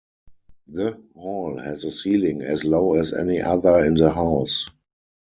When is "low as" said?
2.63-3.13